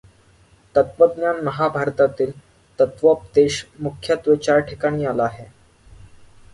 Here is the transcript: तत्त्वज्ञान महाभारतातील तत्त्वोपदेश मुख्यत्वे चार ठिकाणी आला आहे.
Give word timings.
तत्त्वज्ञान 0.75 1.43
महाभारतातील 1.45 2.31
तत्त्वोपदेश 2.79 3.65
मुख्यत्वे 3.79 4.35
चार 4.37 4.59
ठिकाणी 4.61 5.05
आला 5.05 5.23
आहे. 5.23 5.45